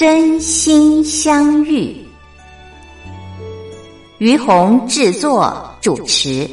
[0.00, 1.94] 真心相遇，
[4.16, 6.48] 于红制作主持。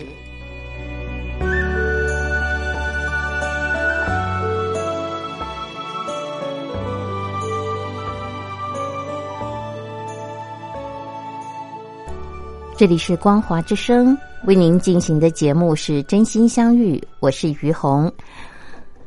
[12.76, 18.12] 这里是光华之声为您进行的节目是真心相遇，我是于红。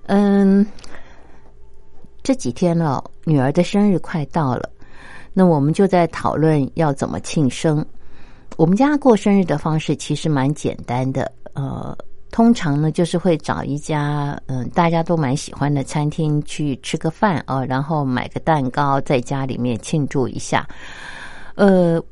[0.07, 0.67] 嗯。
[2.23, 4.69] 这几天了，女儿的生日快到了，
[5.33, 7.85] 那我们就在讨论要怎么庆生。
[8.57, 11.97] 我们家过生日的方式其实蛮简单的，呃，
[12.31, 20.67] 通常呢就是会找一家嗯大家都蛮喜欢的餐厅去吃个饭啊，然后买个蛋糕在家里面庆祝一下。
[21.55, 22.03] 呃，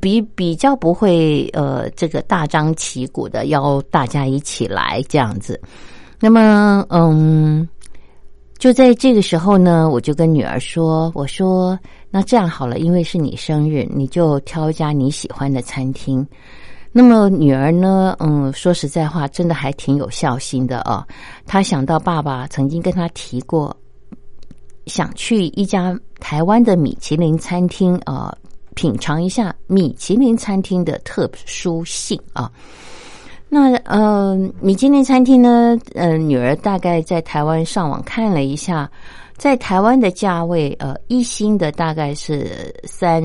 [0.00, 5.60] 比比较不会呃这个大张旗鼓的邀大家一起来这样子。
[6.20, 7.68] 那么嗯。
[8.58, 11.78] 就在这个时候呢，我就跟女儿说：“我说，
[12.10, 16.26] 那这样好了，因为是你生日，你就挑一家你喜欢的餐厅。
[16.90, 21.06] 那么女儿呢，嗯，说实在话，真的还挺有孝心的哦。
[21.46, 23.74] 她想到爸爸曾经跟她提过，
[24.86, 28.36] 想去一家台湾的米其林餐厅啊，
[28.74, 32.50] 品尝一下米其林餐厅的特殊性啊。”
[33.50, 35.78] 那呃，米其林餐厅呢？
[35.94, 38.90] 呃，女儿大概在台湾上网看了一下，
[39.38, 43.22] 在台湾的价位，呃，一星的大概是三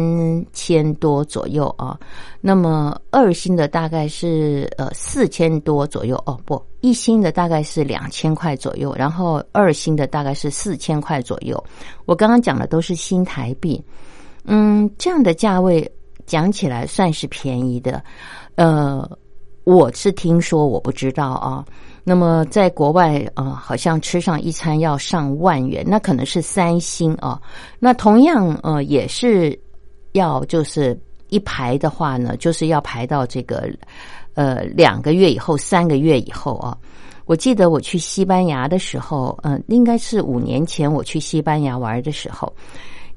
[0.53, 1.99] 千多左右啊。
[2.39, 11.61] 那么二星的大概是呃四千多左右哦，不，一星的大概是两千块左右，然后二星的大概是四千块左右。
[12.05, 13.83] 我刚刚讲的都是新台币，
[14.45, 15.85] 嗯，这样的价位
[16.25, 18.01] 讲起来算是便宜的，
[18.55, 19.05] 呃。
[19.63, 21.63] 我是听说，我不知道啊。
[22.03, 27.41] 那么在国外啊，好像吃上一餐要上万元，那可能是三星啊。
[27.79, 29.57] 那同样呃，也是
[30.11, 33.69] 要就是一排的话呢，就是要排到这个
[34.33, 36.77] 呃两个月以后、三个月以后啊。
[37.23, 42.53] 我记得我去西班牙的时候，嗯，应该是五年前我去西班牙玩的时候，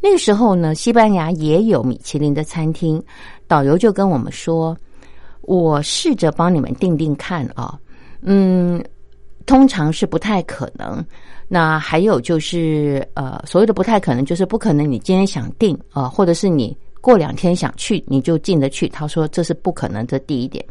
[0.01, 3.03] 那个时候呢，西班牙也有米其林的餐厅，
[3.49, 4.77] 导游就跟我们说。
[5.47, 7.79] 我试着帮你们定定看啊，
[8.21, 8.85] 嗯，
[9.47, 11.05] 通常是不太可能。
[11.49, 14.91] 那还有就是，呃，所谓的不太可能，就是不可能。
[14.91, 18.89] 你今天想定啊，或者是你过两天想去，你就进得去。
[18.89, 20.05] 他说这是不可能。
[20.09, 20.65] 这第一点，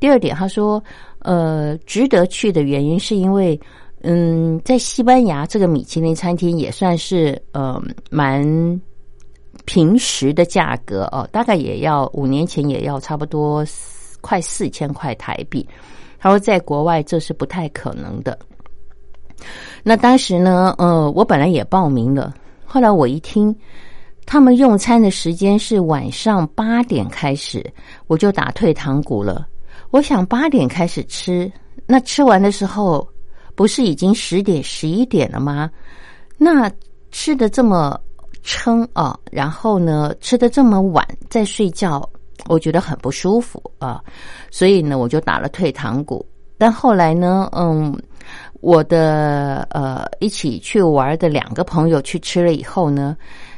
[0.00, 0.82] 第二点，他说，
[1.20, 3.56] 呃，值得去的原因是因为，
[4.02, 8.44] 嗯，在西班牙这个米其林餐厅也算是呃蛮
[9.64, 13.64] 平时的价格哦，大概也要五年前也要差不多。
[14.26, 15.64] 快四千块台币，
[16.18, 18.36] 他说在国外这是不太可能的。
[19.84, 23.54] 那当时呢，呃，我本来也报名了，后来我一听
[24.24, 27.64] 他们用餐的时间是晚上八点开始，
[28.08, 29.46] 我就打退堂鼓了。
[29.92, 31.50] 我想八点开始吃，
[31.86, 33.06] 那吃完的时候
[33.54, 35.70] 不是已经十点十一点了吗？
[36.36, 36.68] 那
[37.12, 37.96] 吃的这么
[38.42, 42.08] 撑啊，然后呢，吃的这么晚再睡觉。
[42.48, 44.02] 我觉得很不舒服啊，
[44.50, 46.24] 所以呢，我就打了退堂鼓。
[46.58, 47.94] 但后来呢，嗯，
[48.60, 53.14] 我的呃一起去玩的两个朋友去吃了以后呢，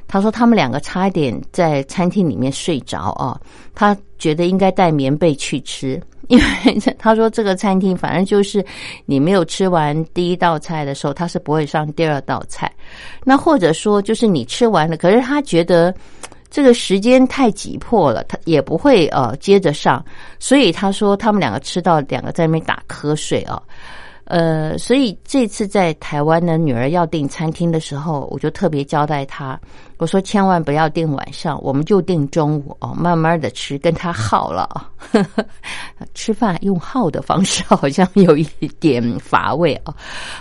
[0.09, 3.41] 他说他们两个差一点在餐厅里面睡着啊。
[3.73, 6.45] 他觉得应该带棉被去吃， 因为
[6.99, 8.65] 他说这个餐厅反正就是
[9.07, 12.69] 你没有吃完第一道菜的时候，他是不会上第二道菜。
[13.23, 15.95] 那或者说就是你吃完了，可是他觉得。
[16.51, 20.05] 这个时间太急迫了，他也不会呃接着上，
[20.39, 23.63] 所以他说他们两个吃到两个在那边打瞌睡啊，
[24.25, 29.61] 呃，所以这次在台湾的女儿要订餐厅的时候，我就特别交代她，
[29.99, 34.89] 我说千万不要订晚上，我们就订中午哦，慢慢的吃，跟他耗了啊。
[36.15, 38.45] 吃饭用耗的方式好像有一
[38.79, 39.93] 点乏味啊。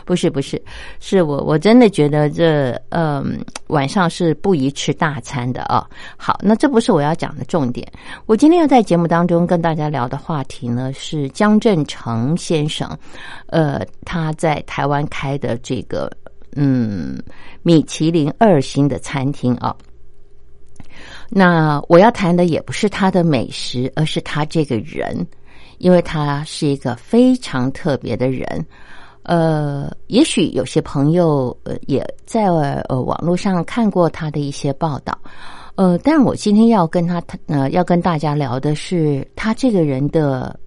[0.06, 0.62] 不是不是，
[1.00, 5.88] 是我我真的觉得这嗯晚上是不宜吃大餐的啊。
[6.16, 7.88] 好，那这不是我要讲的重点。
[8.28, 12.88] 我今天要在节目当中跟大家聊的话题呢，是江振成先生，
[13.48, 16.12] 呃，他在台湾开的这个。
[16.58, 17.22] 嗯，
[17.62, 19.76] 米其林二星的餐厅啊。
[21.30, 25.26] 那我要谈的也不是他的美食，而是他这个人，
[25.78, 28.66] 因为他是一个非常特别的人。
[29.22, 35.16] 呃，也许有些朋友呃也在呃网络上看过他的一些报道，
[35.76, 40.60] 呃，但我今天要跟他呃要跟大家聊的是他这个人的。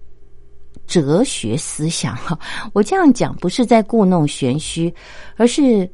[0.87, 2.37] 哲学思想哈，
[2.73, 4.93] 我这样讲不是在故弄玄虚，
[5.37, 5.89] 而是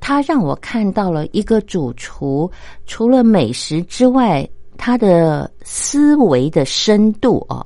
[0.00, 2.50] 他让我看到了一个主厨
[2.86, 4.48] 除了美食之外，
[4.78, 7.64] 他的思维的深度啊，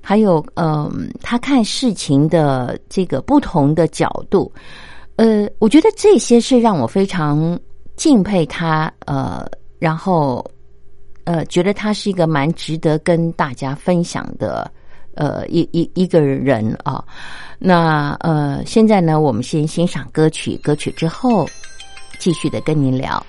[0.00, 4.52] 还有嗯，他看事情的这个不同的角度，
[5.14, 7.56] 呃，我觉得这些是让我非常
[7.94, 9.48] 敬佩他，呃，
[9.78, 10.44] 然后
[11.22, 14.68] 呃，觉得他是一个蛮值得跟大家分享的。
[15.16, 17.02] 呃，一一一个人啊，
[17.58, 21.48] 那呃，现在呢，我们先欣赏歌曲，歌曲之后
[22.18, 23.24] 继续的跟您聊。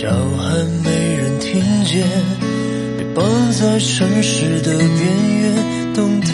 [0.00, 2.02] 叫喊没人听见，
[2.96, 3.22] 被绑
[3.52, 4.88] 在城市的边
[5.40, 6.30] 缘，动弹。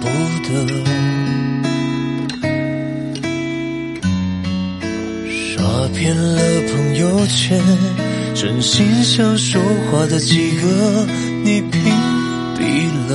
[0.00, 0.06] 不
[0.46, 0.48] 得，
[5.28, 6.40] 刷遍了
[6.72, 7.60] 朋友圈，
[8.34, 9.60] 真心想说
[9.90, 11.06] 话的几个，
[11.44, 11.80] 你屏
[12.56, 12.60] 蔽
[13.08, 13.12] 了。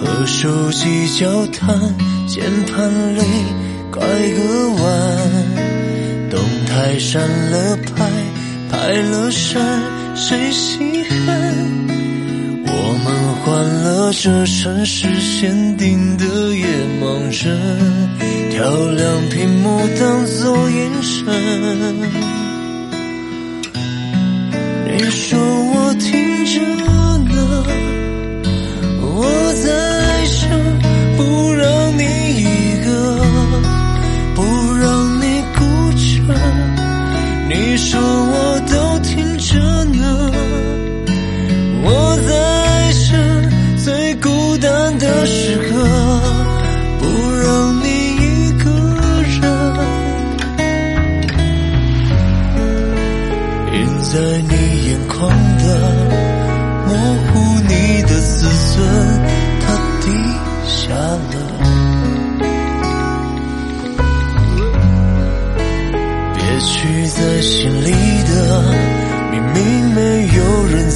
[0.00, 1.78] 和手机交谈，
[2.26, 3.20] 键盘里
[3.90, 4.86] 拐个弯，
[6.30, 8.10] 动态删了拍，
[8.70, 9.82] 拍了删，
[10.14, 10.89] 谁稀罕？
[10.89, 10.89] 我
[13.50, 16.24] 换了这城市限定的
[16.54, 16.64] 夜
[17.00, 17.58] 盲人，
[18.48, 21.26] 调亮屏幕当做眼神。
[24.86, 25.36] 你说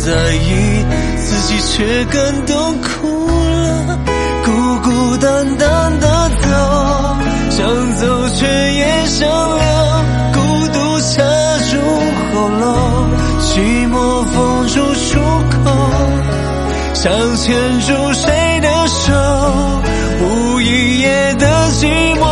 [0.05, 0.85] 在意，
[1.17, 3.99] 自己却感动哭了。
[4.45, 4.51] 孤
[4.83, 6.47] 孤单单的走，
[7.49, 9.65] 想走却也想留，
[10.35, 11.23] 孤独掐
[11.71, 11.79] 住
[12.35, 13.09] 喉咙，
[13.41, 15.19] 寂寞封住出
[15.49, 15.73] 口，
[16.93, 19.11] 想牵住谁的手，
[20.21, 21.47] 无一夜的
[21.81, 21.87] 寂
[22.19, 22.23] 寞，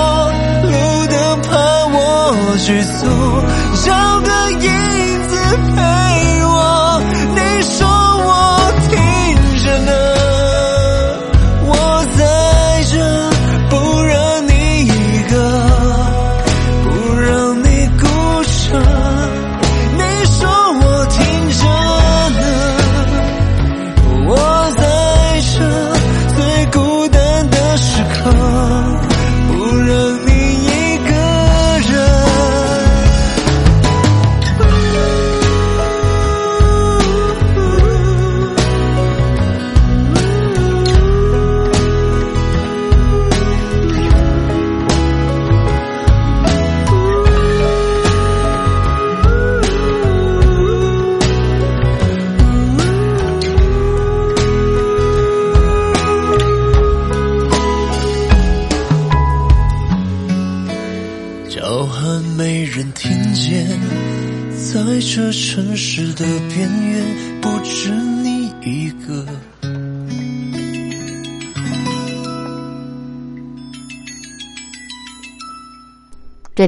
[0.63, 1.57] 路灯怕
[1.89, 1.99] 我
[2.59, 3.09] 去走，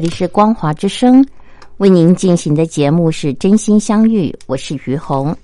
[0.05, 1.27] 里是光华之声，
[1.79, 5.35] 为您进行的节目是《真心相遇》，我是于红。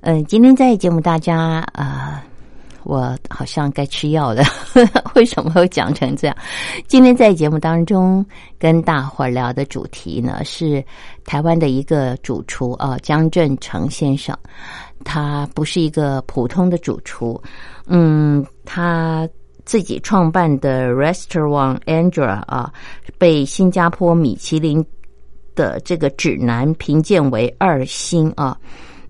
[0.00, 2.24] 嗯，今天在节目大家啊，
[2.84, 4.42] 我好像该吃药了，
[5.14, 6.34] 为什么会讲成这样？
[6.88, 8.24] 今天在节目当中
[8.58, 10.82] 跟大伙儿聊的主题呢，是
[11.26, 14.34] 台湾的一个主厨啊，江振成先生。
[15.04, 17.38] 他不是一个普通的主厨，
[17.86, 19.28] 嗯，他
[19.70, 22.72] 自己创办的 Restaurant Andra 啊，
[23.18, 24.84] 被新加坡米其林。
[25.52, 28.56] 的这个指南评鉴为二星啊，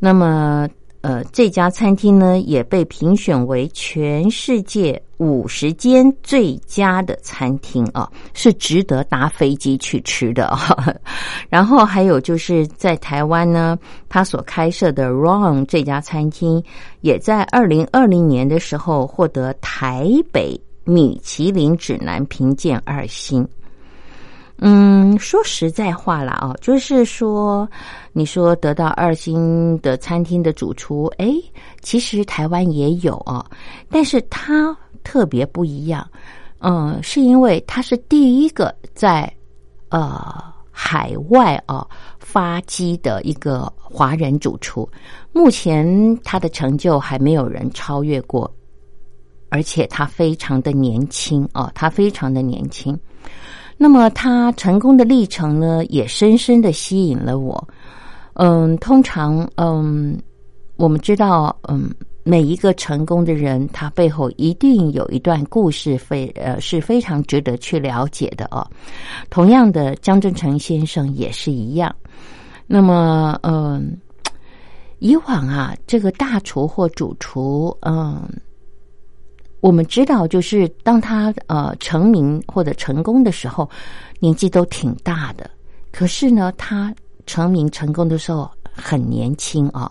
[0.01, 0.69] 那么
[1.03, 10.75] 呃，这家餐厅呢也被评选为全世界五十间最佳的餐厅啊，是值得搭飞机去吃的啊。
[11.51, 16.65] 然后还有就是在台湾呢，他所开设的 Ron 这家餐厅，
[17.03, 23.47] 也在二零二零年的时候获得台北米其林指南评鉴二星。
[24.63, 27.67] 嗯，说实在话了啊，就是说，
[28.13, 31.33] 你说得到二星的餐厅的主厨，哎，
[31.81, 33.45] 其实台湾也有啊，
[33.91, 36.07] 但是他特别不一样，
[36.59, 39.31] 嗯，是因为他是第一个在
[39.89, 41.87] 呃海外啊
[42.19, 44.89] 发迹的一个华人主厨，
[45.33, 48.51] 目前他的成就还没有人超越过，
[49.49, 52.99] 而且他非常的年轻啊，他非常的年轻。
[53.77, 57.69] 那么他成功的历程呢，也深深的吸引了我。
[58.35, 60.19] 嗯，通常，嗯，
[60.77, 61.91] 我们知道，嗯，
[62.31, 68.65] 每一个成功的人，他背后一定有一段故事，非呃是非常值得去了解的哦。
[69.31, 71.93] 同样的，江振成先生也是一样。
[72.69, 73.99] 那么，嗯，
[75.01, 78.23] 以往啊，这个大厨或主厨，嗯。
[79.61, 83.69] 我们知道，就是当他呃成名或者成功的时候，
[84.21, 85.51] 年纪都挺大的。
[85.91, 86.95] 可是呢，他
[87.27, 89.91] 成名成功的时候很年轻啊，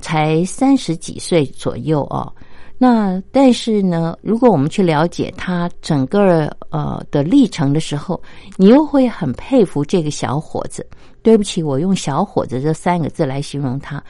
[0.00, 2.32] 才三十几岁左右哦。
[2.78, 8.20] 那但是呢，如果我们去了解他整个呃的历程的时候，
[8.56, 10.86] 你又会很佩服这个小伙子。
[11.20, 14.02] 对不起，我用“小伙子”这三个字来形容他。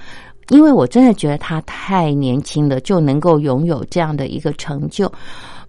[0.50, 5.10] 因为我真的觉得他太年轻了，就能够拥有这样的一个成就。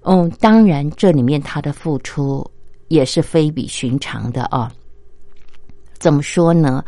[0.02, 2.46] 嗯，当然这里面他的付出
[2.90, 4.72] 也是非比寻常的啊。
[6.00, 6.84] 怎么说呢？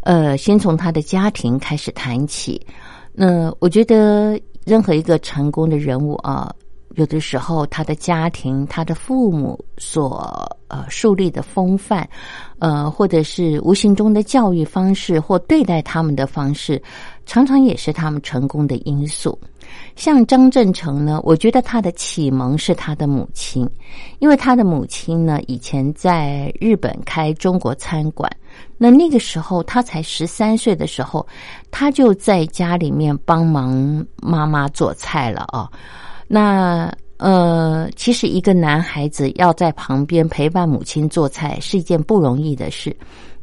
[0.00, 2.64] 呃，先从他的家庭开始谈起。
[3.12, 6.52] 那我觉得任何一个成功的人物啊。
[6.96, 12.08] 有的时候，他的家庭、他的父母所呃树立的风范，
[12.60, 16.80] 呃，或者是无形中的教育方式或对待他们的方式，
[17.26, 19.36] 常常也是他们成功的因素。
[19.96, 23.68] 像张振成呢，我觉得他的启蒙是他的母亲，
[24.18, 28.30] 因为他的母亲呢以前在日本开中国餐馆，
[28.76, 31.26] 那那个时候他才十三岁的时候，
[31.70, 35.70] 他就在家里面帮忙妈妈做菜了啊。
[36.26, 42.94] 那呃，其实一个男孩子要在旁边陪伴母亲做菜是一件不容易的事，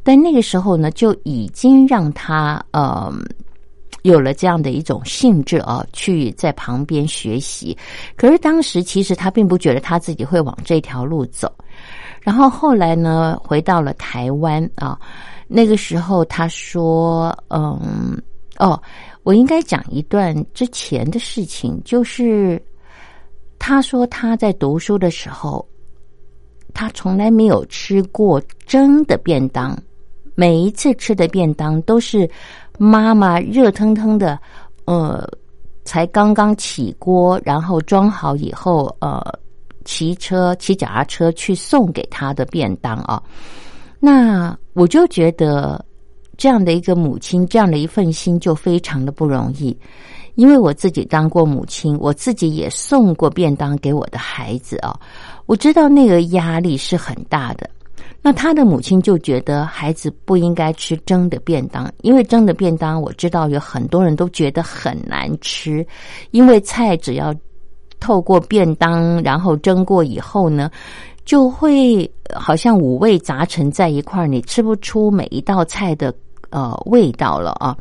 [0.02, 3.10] 但那个时候呢，就已经让他呃
[4.02, 7.76] 有了这样的一种兴致啊，去在旁边学习。
[8.16, 11.52] 可是当时其实他并不觉得他自己会往这条路走。
[12.20, 14.98] 然后后来呢，回到了台湾啊，
[15.48, 18.20] 那个时候他说：“嗯，
[18.58, 18.80] 哦，
[19.22, 22.62] 我应该讲一段之前的事情，就是。”
[23.64, 25.64] 他说他在读书的时候，
[26.74, 29.80] 他从来没有吃过蒸的便当，
[30.34, 32.28] 每一次吃的便当都是
[32.78, 34.38] 妈妈热腾腾的，
[34.84, 35.28] 呃，
[35.84, 39.22] 才刚刚起锅，然后装好以后，呃，
[39.84, 43.22] 骑车骑脚踏车去送给他的便当啊。
[44.00, 45.84] 那我就觉得
[46.36, 49.76] 这样的一个母亲，这样的一份心就非常的不容易。
[50.34, 54.98] 因为我自己当过母亲，我自己也送过便当给我的孩子啊，
[55.44, 57.68] 我知道那个压力是很大的。
[58.24, 65.84] 那他的母亲就觉得孩子不应该吃蒸的便当，因为蒸的便当我知道有很多人都觉得很难吃，
[66.30, 67.34] 因为菜只要
[67.98, 70.70] 透过便当然后蒸过以后呢，
[71.24, 76.14] 就会好像五味杂陈在一块儿，你吃不出每一道菜的
[76.50, 77.76] 呃味道了啊。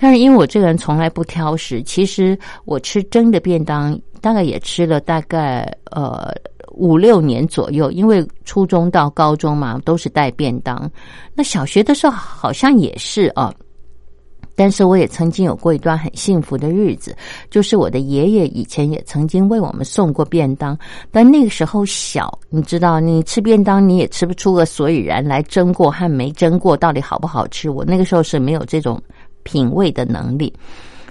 [0.00, 6.32] 但是因为我这个人从来不挑食，其实我吃蒸的便当大概也吃了大概呃
[6.74, 10.90] 五六年左右，因为初中到高中嘛都是带便当，
[11.34, 13.52] 那小学的时候好像也是啊。
[14.54, 17.16] 但是我也曾经有过一段很幸福的日子，
[17.50, 20.78] 就是我的爷爷以前也曾经为我们送过便当，
[21.10, 27.70] 但那个时候小，你知道，你吃便当你也吃不出个所以然来，蒸过和没蒸过到底好不好吃。
[27.70, 29.00] 我那个时候是没有这种
[29.42, 30.52] 品味的能力。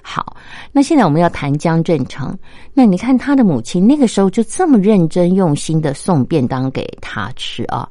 [0.02, 0.36] 好，
[0.72, 2.38] 那现在我们要谈江振成。
[2.74, 7.88] 那你看他的母亲那个时候就这么认真用心的送便当给他吃啊，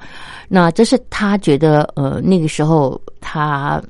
[0.48, 3.80] 那这是他觉得呃那个时候他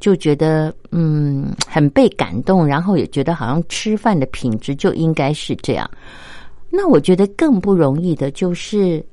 [0.00, 5.88] 就觉得嗯很被感动，然后也觉得好像吃饭的品质就应该是这样。
[6.70, 9.04] 那我觉得更不容易的就是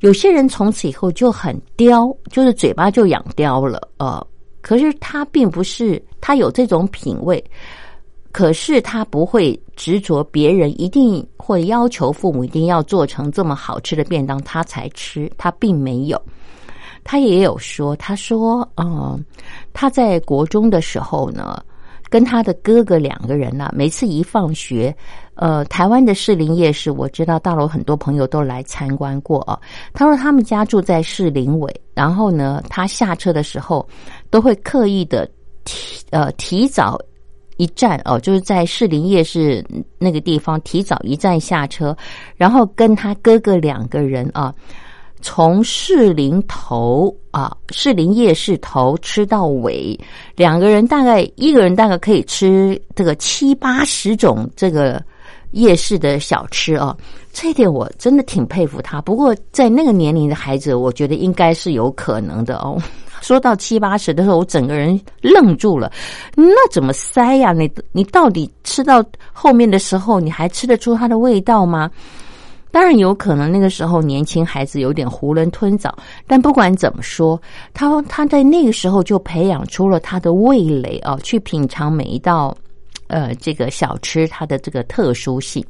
[0.00, 4.24] 有些人从此以后就很刁，就是嘴巴就养刁了呃，
[4.60, 7.42] 可是他并不是他有这种品味。
[8.32, 16.20] 可是他不会执着别人一定或要求父母一定要做成这么好吃的便当他才吃，他并没有。
[17.02, 19.18] 他也有说，他说，嗯，
[19.72, 21.60] 他在国中的时候呢，
[22.08, 24.94] 跟他的哥哥两个人呢，每次一放学，
[25.34, 29.58] 呃，台湾的士林夜市，我知道大陆很多朋友都来参观过啊。
[29.92, 33.88] 他说他们家住在士林尾，然后呢，他下车的时候
[34.28, 35.28] 都会刻意的
[35.64, 36.96] 提呃提早。
[37.60, 39.62] 一站哦，就是在士林夜市
[39.98, 41.94] 那个地方提早一站下车，
[42.36, 44.54] 然后跟他哥哥两个人啊，
[45.20, 49.98] 从士林头啊士林夜市头吃到尾，
[50.34, 55.02] 两个人大概一个人大概可以吃这个七八十种这个
[55.50, 56.96] 夜市的小吃啊，
[57.30, 59.02] 这一点我真的挺佩服他。
[59.02, 62.80] 不过在那个年龄的孩子，我觉得应该是有可能的哦。
[63.20, 65.90] 说到七八十的时候，我整个人愣住了。
[66.34, 67.52] 那怎么塞呀？
[67.52, 71.90] 你你到底吃到后面的时候，你还吃得出它的味道吗？
[72.72, 75.92] 当然有可能那个时候年轻孩子有点囫囵吞枣，
[76.26, 77.40] 但不管怎么说，
[77.74, 82.56] 他他在那个时候就培养出了他的味蕾啊，去品尝每一道
[83.08, 85.64] 呃这个小吃它的这个特殊性。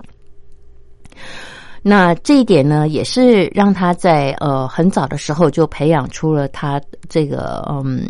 [1.82, 8.06] 那这一点呢，也是让他在呃很早的时候就培养出了他这个嗯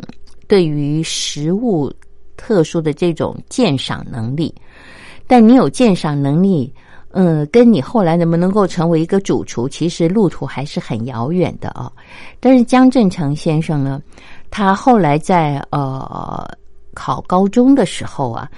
[0.48, 1.88] 对于食物
[2.36, 4.52] 特殊的这种鉴赏能力。
[5.28, 6.74] 但你有鉴赏能力，
[7.12, 11.92] 嗯，跟你后来能不能够成为一个主厨，其实路途还是很遥远的啊。
[12.40, 14.02] 但是江振成先生呢，
[14.50, 16.44] 他后来在呃
[16.92, 18.50] 考高中的时候啊，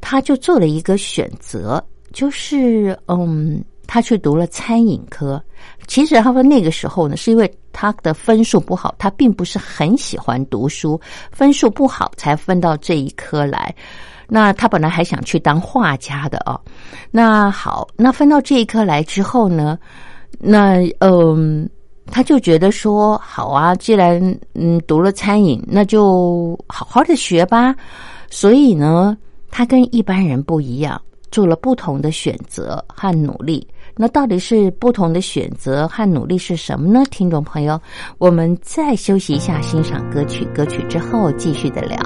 [0.00, 3.60] 他就做了一个选择，就是嗯。
[3.86, 5.42] 他去读了餐饮科，
[5.86, 10.98] 其实他说那个时候呢，是因为他的分数不好，他并不是很喜欢读书，
[11.30, 13.74] 分数不好才分到这一科来。
[14.28, 16.58] 那他本来还想去当画家的哦。
[17.10, 19.78] 那好，那分到这一科来之后呢，
[20.38, 21.68] 那嗯，
[22.06, 24.18] 他就觉得说好啊，既然
[24.54, 27.74] 嗯读了餐饮，那就好好的学吧。
[28.30, 29.16] 所以呢，
[29.50, 30.98] 他跟一般人不一样。
[31.30, 37.02] 做了不同的选择和努力，那到底是不同的选择和努力是什么呢？
[37.10, 37.80] 听众朋友，
[38.18, 41.98] 我们再休息一下，欣赏歌曲，歌曲之后继续的聊。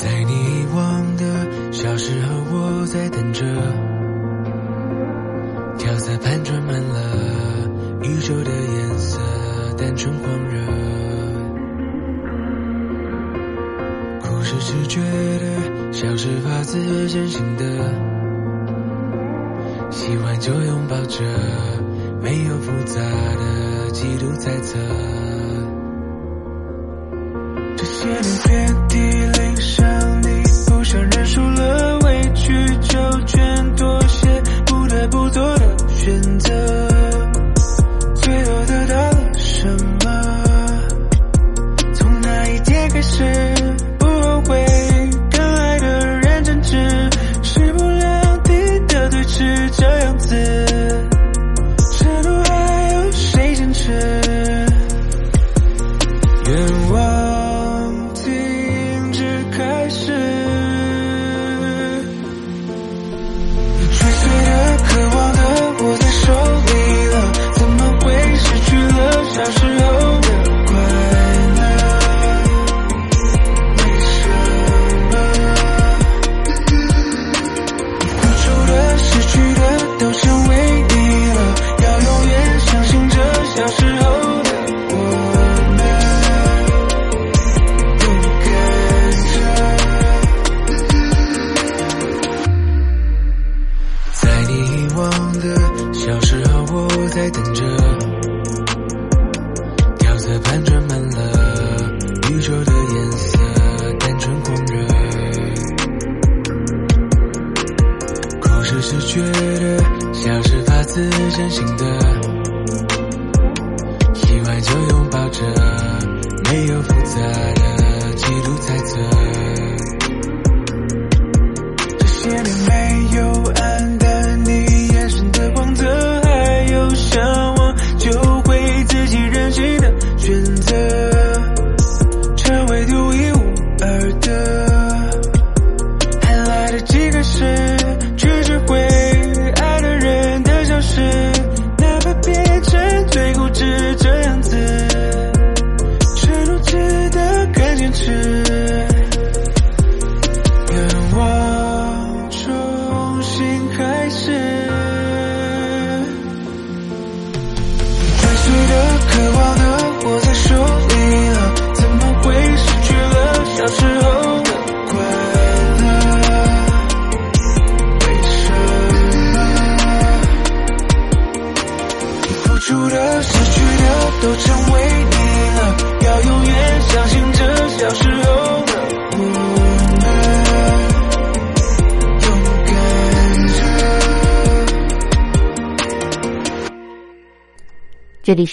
[0.00, 3.44] 在你遗忘的小时候，我在等着，
[5.76, 7.68] 调色盘装满了。
[8.00, 9.17] 宇宙的颜色
[9.78, 10.58] 单纯狂热，
[14.20, 17.64] 哭是直觉的，笑是发自真心的，
[19.90, 21.24] 喜欢就拥抱着，
[22.20, 24.78] 没有复杂的嫉妒猜测。
[27.76, 36.37] 这些年遍体鳞伤，你不想认输了，委曲求全，妥协，不得不做的选择。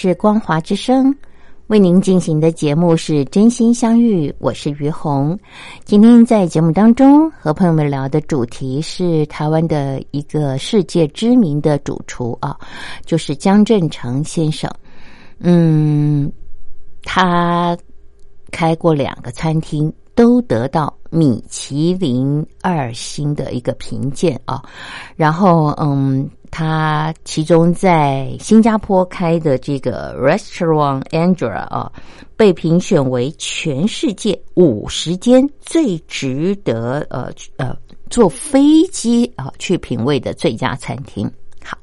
[0.06, 1.12] 是光华之声，
[1.66, 5.36] 为您进行的节目是真心相遇，我是于红。
[5.84, 12.56] 今天在节目当中和朋友们聊的主题是台湾的一个世界知名的主厨啊，
[13.04, 14.70] 就是江振成先生。
[15.40, 16.30] 嗯，
[17.02, 17.76] 他
[18.52, 24.62] 开过两个餐厅，都得到米其林二星的一个评鉴啊。
[25.16, 31.92] 然后，嗯，他其中在新加坡开的这个 Restaurant Angela 啊，
[32.34, 37.76] 被评选为全世界五十间最值得呃呃
[38.08, 41.30] 坐飞机啊去品味的最佳餐厅。
[41.62, 41.76] 好。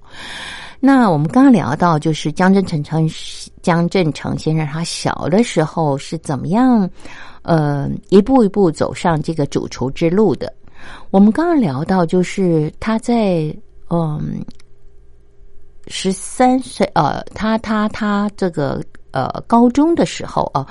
[0.80, 3.08] 那我们刚刚聊到，就是江振成成
[3.62, 6.90] 江振成先生，他小的时候是怎么样，
[7.44, 10.52] 呃，一步一步走上这个主厨之路的。
[11.12, 13.56] 我们刚刚聊到，就是他在
[13.92, 14.44] 嗯
[15.88, 20.68] 十三岁，呃，他他他这个呃高中的时候啊，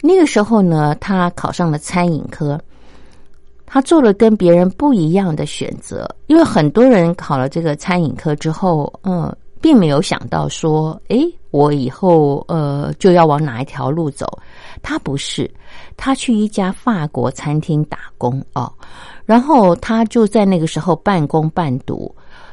[0.00, 2.60] 那个时候呢，他考上了餐饮科。
[3.72, 14.26] 他做了跟别人不一样的选择，因为很多人考了这个餐饮科之后，嗯，并没有想到说，诶，我以后呃就要往哪一条路走。
[14.82, 15.48] 他不是，
[15.96, 18.72] 他去一家法国餐厅打工哦，
[19.24, 22.12] 然后他就在那个时候半工半读，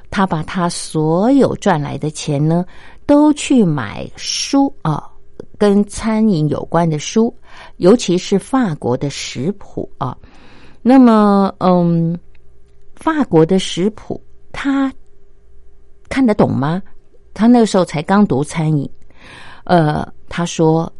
[0.09, 2.65] 他把他所有赚来的钱呢，
[3.05, 5.03] 都去买书啊，
[5.57, 7.33] 跟餐饮有关的书，
[7.77, 10.17] 尤其是法国的食谱啊。
[10.81, 12.17] 那么，嗯，
[12.95, 14.91] 法国的食谱他
[16.09, 16.81] 看得懂吗？
[17.33, 18.89] 他那个时候才刚读餐饮，
[19.65, 20.91] 呃，他说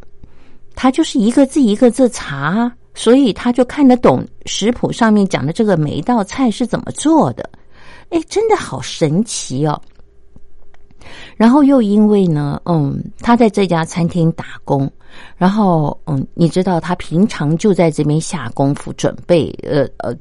[0.76, 7.48] 他就是一个字一个字查，所以他就看得懂食谱上面讲的这个每一道菜是怎么做的。
[8.10, 9.80] 哎，真的好神奇哦！
[11.36, 14.90] 然后又因为呢，嗯，他在这家餐厅打工，
[15.36, 20.14] 然后嗯，你知道他平常就在这边下功夫准备，呃呃，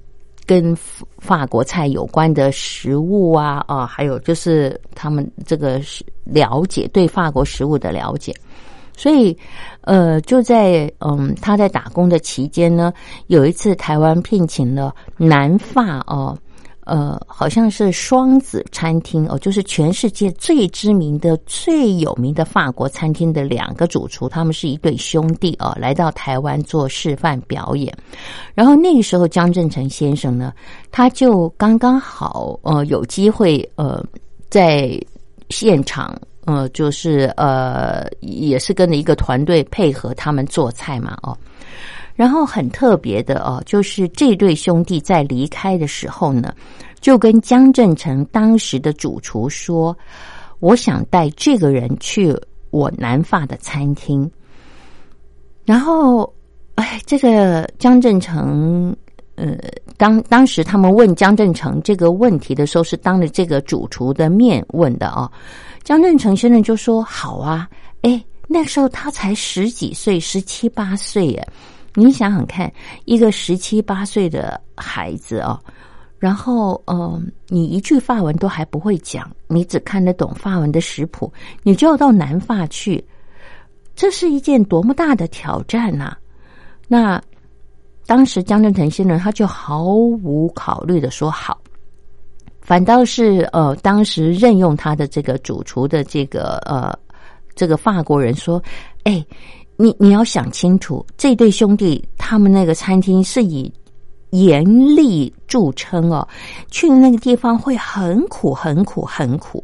[0.45, 0.76] 跟
[1.17, 5.82] 法国菜有关的食物啊啊，还有就是他们这个
[6.23, 8.34] 了解对法国食物的了解，
[8.95, 9.38] 所以
[9.82, 12.93] 呃，就在嗯他在打工的期间呢，
[13.28, 16.38] 有一次台湾聘请了南法哦。
[16.88, 27.93] 呃，好像是双子餐厅哦，就是全世界最知名的、最有名的法国餐厅的两个主厨，他们是一对兄弟哦，来到台湾做示范表演。
[28.56, 30.54] 然后那个时候，江振成先生呢，
[30.91, 34.04] 他就刚刚好呃有机会呃
[34.50, 35.00] 在
[35.50, 41.38] 现场呃就是呃也是跟着一个团队配合他们做菜嘛哦。
[42.17, 46.51] 然后很特别的哦，就是这对兄弟在离开的时候呢，
[46.99, 49.95] 就跟江振成当时的主厨说
[50.60, 52.36] ：“我想带这个人去
[52.71, 54.30] 我南发的餐厅。”
[55.63, 56.34] 然后，
[56.73, 58.95] 哎，这个江振成，
[59.36, 59.56] 呃，
[59.95, 65.32] 当当时他们问江振成这个问题的时候，是当着这个主厨的面问的哦。
[65.84, 67.69] 江振成先生就说：“好啊，
[68.01, 71.47] 哎，那时候他才十几岁，十七八岁耶。”
[71.99, 72.71] 你想想看，
[73.05, 75.60] 一个十七八岁的孩子哦，
[76.19, 81.33] 然后呃，你一句法文都还不会讲，你只看得懂法文的食谱，
[81.63, 83.03] 你就要到南法去，
[83.95, 86.15] 这是一件多么大的挑战呐！
[86.88, 87.19] 那
[88.05, 91.60] 当时江振腾先生他就毫无考虑的说好，
[92.62, 96.95] 反倒是呃，当时任用他的这个主厨的这个呃
[97.55, 98.62] 这个法国人说，
[99.03, 99.25] 哎。
[99.77, 103.71] 你你要想清楚，这对兄弟他们那个餐厅是以
[104.31, 104.63] 严
[104.95, 106.27] 厉著称哦，
[106.69, 109.63] 去的那个地方会很苦、很苦、很苦。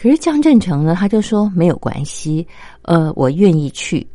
[0.00, 2.46] 可是江振成呢，他就说没有关系，
[2.82, 4.06] 呃，我愿意去，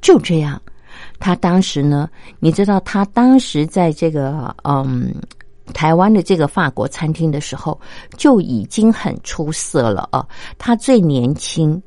[0.00, 0.60] 就这样。
[1.18, 2.08] 他当时呢，
[2.38, 5.12] 你知道，他当时在这个嗯
[5.72, 7.80] 台湾的这个法国餐厅的时候，
[8.16, 10.24] 就已经很出色了啊。
[10.58, 11.82] 他最年轻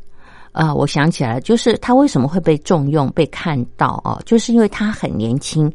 [0.57, 5.71] 啊，我想起来了，就是他为什么会被重用、被看到啊，就是因为他很年轻，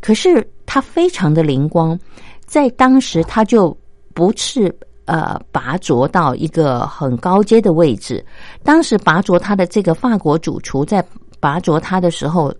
[0.00, 1.98] 可是他非常的灵光，
[2.44, 3.76] 在当时他就
[4.12, 4.74] 不是。
[5.06, 8.24] 呃，拔擢到一个很高阶的位置。
[8.62, 11.04] 当时拔擢他的这个法国主厨，在
[11.40, 12.50] 拔擢他的时候，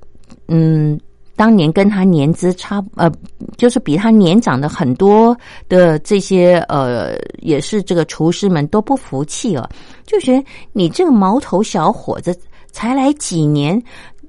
[0.48, 1.00] 嗯，
[1.36, 3.10] 当年跟他年资差，呃，
[3.56, 5.36] 就是比他年长的很多
[5.68, 9.68] 的这些呃，也是这个厨师们都不服气啊，
[10.04, 12.36] 就觉得你这个毛头小伙子
[12.70, 13.82] 才来几年，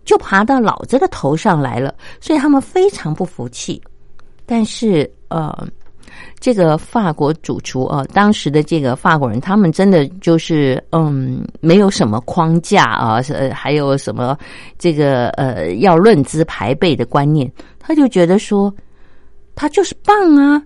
[0.03, 3.81] 就爬到老子的头上来了，所以他们非常不服气。
[4.45, 5.67] 但是，呃。
[6.39, 14.37] 这个法国主厨啊，当时的这个法国人，他们真的就是嗯，没有什么框架啊，呃，还有什么
[14.77, 18.73] 这个呃要论资排辈的观念，他就觉得说
[19.55, 20.61] 他就是棒啊，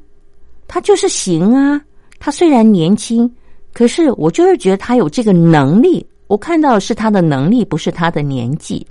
[0.68, 1.82] 他就是行啊，
[2.20, 3.30] 他虽然年轻，
[3.74, 8.86] 可是我就是觉得他有这个能力，我看到是他的能力，不是他的年纪。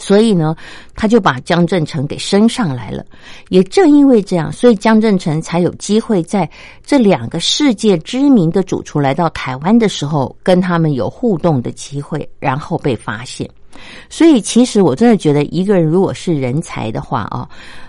[0.00, 0.56] 所以呢，
[0.96, 3.04] 他就把江振成给升上来了。
[3.50, 6.48] 也正因为这样，所以江振成才有机会在
[6.82, 13.48] 这两个世界知名的主厨来到台湾的时候，跟他们有互动的机会，然后被发现。
[14.08, 17.46] 所以，其实我真的觉得，一个人如果是人才的话啊，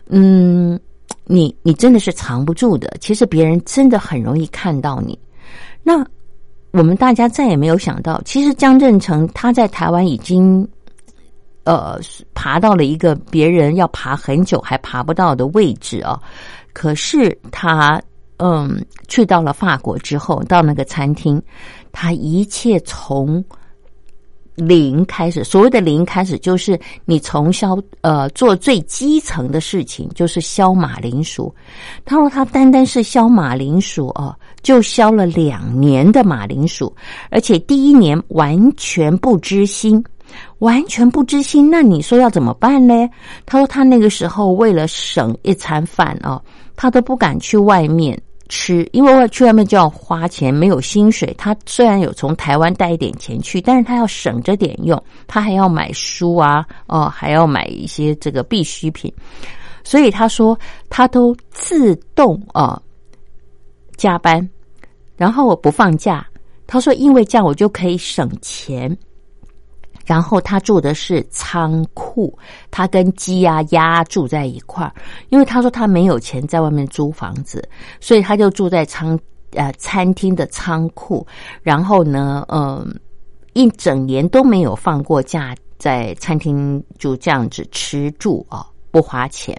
[0.09, 0.77] 嗯，
[1.23, 2.93] 你你真的是藏不住的。
[2.99, 5.17] 其实别人真的很容易看到你。
[5.81, 6.05] 那
[6.71, 10.67] 我们大家再也没有想到，其实江振成他在台湾已经。
[11.63, 11.99] 呃，
[12.33, 16.19] 爬到了一个别人要爬很久还爬不到的位置啊！
[16.73, 18.01] 可是他，
[18.37, 21.39] 嗯，去到了法国之后，到那个餐厅，
[21.91, 23.43] 他一切从
[24.55, 25.43] 零开始。
[25.43, 31.53] 所谓的零开始，就是你从削呃做最基层的事情，就是削马铃薯。
[32.05, 36.91] 他说他单单是削马铃薯哦，就削了两年的马铃薯，
[37.29, 40.03] 而且第一年完全不知心。
[40.59, 43.09] 完全不知心，那你说要怎么办呢？
[43.45, 46.41] 他说他那个时候为了省一餐饭哦，
[46.75, 51.33] 他都不敢去外面吃，因为去外面就要花钱，没有薪水。
[51.37, 59.11] 他虽然有从台湾带一点钱去，但是他要省着点用，他还要买书啊，哦，还要买一些这个必需品。
[59.83, 60.57] 所以他说
[60.89, 62.79] 他都自动啊
[63.95, 64.47] 加班，
[65.15, 66.27] 然后我不放假。
[66.67, 68.95] 他说因为这样我就可以省钱。
[70.05, 72.37] 然后他住的是仓库，
[72.69, 74.93] 他跟鸡啊鸭住在一块儿，
[75.29, 77.67] 因为他说他没有钱在外面租房子，
[77.99, 79.17] 所以他就住在仓
[79.51, 81.25] 呃餐厅的仓库。
[81.61, 82.99] 然后呢，嗯，
[83.53, 89.55] 一整年都没有放过假，在餐厅就这样子吃住啊，不花钱。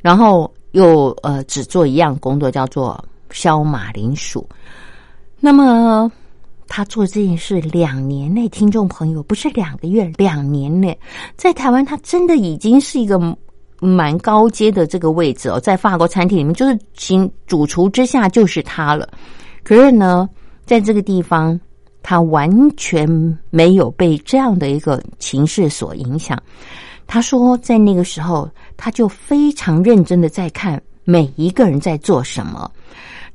[0.00, 4.48] 然后又呃只做一样工作，叫做削马铃薯。
[5.40, 6.10] 那么。
[6.72, 10.96] 他做这件事两年内，听众朋友不是两个月，两年内，
[11.36, 13.18] 在台湾他真的已经是一个
[13.80, 19.08] 蛮高阶的这个位置哦，在法国餐厅里面，就是请主厨之下就是他了。
[19.64, 20.30] 可是呢，
[20.64, 21.58] 在这个地方，
[22.04, 23.04] 他完全
[23.50, 26.40] 没有被这样的一个情势所影响。
[27.04, 32.70] 他说，在那个时候，他就非常认真的在看每一个人在做什么。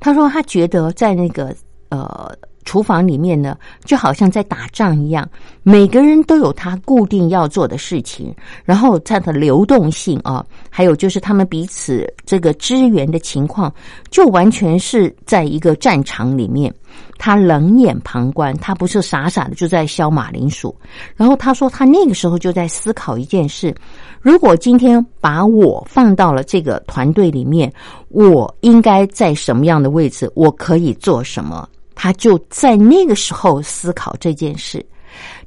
[0.00, 1.54] 他说，他觉得在那个
[1.90, 2.34] 呃。
[2.66, 5.26] 厨房里面呢，就好像在打仗一样，
[5.62, 13.72] 每个人都有他固定要做的事情，然后他的流动性啊，还有就是他们彼此这个支援的情况，
[14.10, 16.70] 就完全是在一个战场里面。
[17.18, 20.74] 他冷眼旁观，他不是傻傻的就在削马铃薯。
[21.14, 23.74] 然后他说，他那个时候就在思考一件事：
[24.20, 27.72] 如果今天把我放到了这个团队里面，
[28.08, 30.30] 我应该在什么样的位置？
[30.34, 31.68] 我可以做什么？
[31.96, 34.84] 他就在那个时候思考这件事，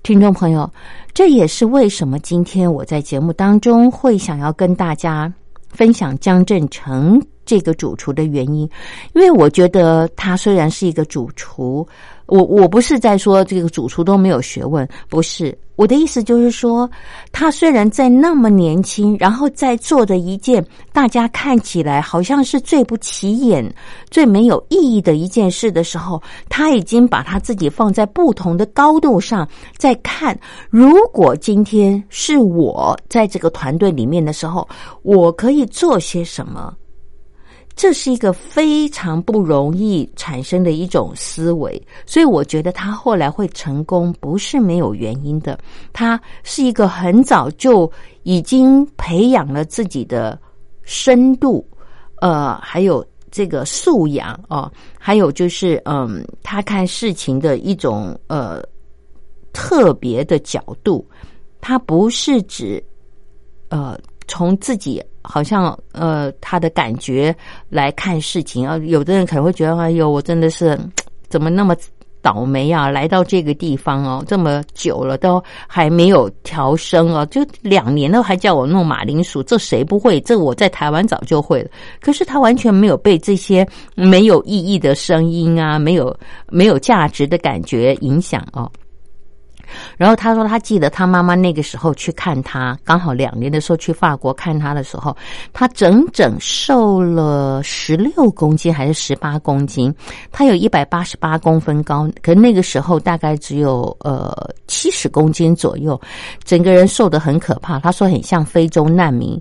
[0.03, 0.69] 听众朋友，
[1.13, 5.31] 这也是为什么今天我在节目当中会想要跟大家
[5.69, 8.69] 分享江振成这个主厨的原因，
[9.13, 11.87] 因为我觉得他虽然是一个主厨，
[12.29, 16.89] 我我不是在说这个主厨都没有学问，不是我的意思就是说，
[17.31, 23.73] 他虽然在那么年轻，然后在做的一件大家看起来好像是最不起眼、
[24.09, 30.37] 最没有意义的一件事的时候，他已经把他自己放在不同的高度上在看。
[30.69, 34.67] 如果今天是我在这个团队里面的时候，
[35.01, 36.73] 我可以做些什么？
[37.79, 45.57] 这是一个非常不容易产生的一种思维，所以我觉得他后来会成功不是没有原因的。
[45.93, 47.89] 他是一个很早就
[48.23, 50.37] 已经培养了自己的
[50.83, 51.65] 深度，
[52.17, 58.61] 呃，还有这个素养哦，还有就是嗯，他看事情的一种呃
[59.53, 61.07] 特别的角度，
[61.61, 62.83] 他不是指
[63.69, 63.97] 呃
[64.29, 65.03] 从自己。
[65.21, 67.35] 好像呃，他的感觉
[67.67, 70.79] 来看事情啊，有的人可能会觉得，哎呦，我真的是
[71.29, 71.75] 怎么那么
[72.21, 72.89] 倒霉啊！
[72.89, 80.19] 来到这个地方哦，这么久了都还没有调声哦，就两年了还叫我弄马铃薯，这谁不会？
[80.21, 81.69] 这我在台湾早就会了。
[82.01, 88.71] 可是他完全没有被这些没有意义的声音啊，没有没有价值的感觉影响哦。
[89.97, 95.15] 然后他说，他记得他妈妈那个时候去看他，刚好两年的时候去法国看他的时候，
[95.53, 99.93] 他整整瘦了十六公斤还是十八公斤？
[100.31, 104.35] 他有一百八十八公分高，可那个时候大概只有呃
[104.67, 105.99] 七十公斤左右，
[106.43, 107.79] 整个人瘦得很可怕。
[107.79, 109.39] 他说很像非洲难民。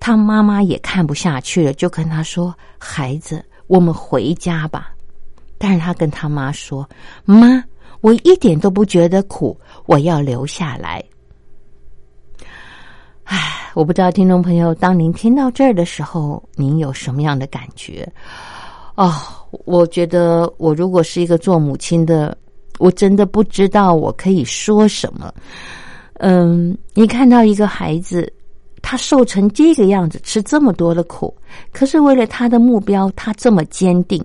[0.00, 4.92] 他妈妈也看不下去了，就跟他说：“孩子，我们回家吧。”
[5.58, 6.88] 但是他跟他妈说
[7.24, 7.62] ：“妈。”
[8.00, 9.58] 我一点都不觉得苦，
[9.88, 11.02] 我要留下来。
[13.24, 18.06] 唉，我不知道听众朋友，当您听到这儿的时候，您有什么样的感觉？
[18.96, 19.10] 哦，
[19.64, 22.36] 我觉得我如果是一个做母亲的，
[22.78, 25.32] 我真的不知道我可以说什么。
[26.14, 28.30] 嗯，你看到一个孩子，
[28.82, 31.34] 他瘦成这个样子，吃这么多的苦，
[31.72, 34.22] 可是为了他的目标，他这么坚定，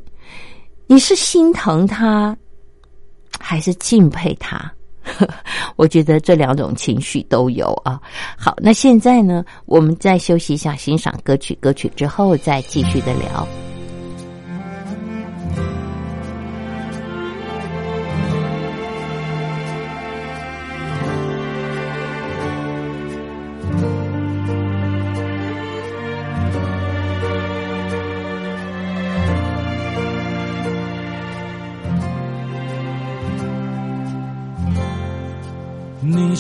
[0.88, 2.36] 你是心疼他？
[3.40, 4.72] 还是敬佩他，
[5.76, 8.00] 我觉得这两种情绪都有啊。
[8.38, 13.48] 好，那现在呢，我们再休息一下，欣赏歌曲，歌曲之后再继续的聊。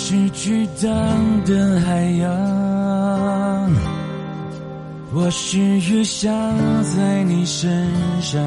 [0.06, 0.89] 是巨大
[1.46, 2.30] 的海洋，
[5.13, 6.30] 我是雨下
[6.94, 7.89] 在你身
[8.20, 8.44] 上，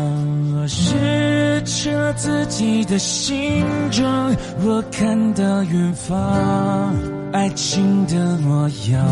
[0.54, 6.94] 我失去了自己的形状，我看到远方
[7.32, 9.02] 爱情的模样，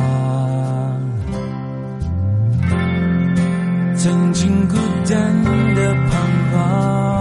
[3.96, 4.76] 曾经孤
[5.08, 6.10] 单的彷
[6.52, 7.13] 徨。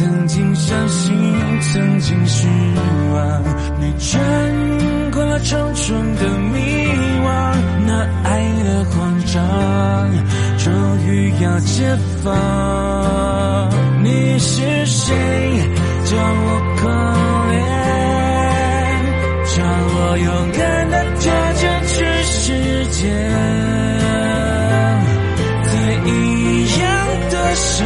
[0.00, 1.12] 曾经相信，
[1.60, 2.48] 曾经失
[3.12, 3.44] 望，
[3.78, 4.10] 你穿
[5.10, 6.58] 过了重重的迷
[7.22, 7.54] 惘，
[7.86, 9.44] 那爱的慌张，
[10.56, 10.72] 终
[11.06, 13.68] 于要解放。
[14.02, 15.14] 你是谁？
[16.06, 16.88] 叫我狂
[17.50, 17.60] 恋，
[19.44, 23.04] 叫我勇敢的挑战全世界，
[25.62, 25.70] 在
[26.06, 26.08] 一
[26.80, 26.88] 样
[27.28, 27.84] 的身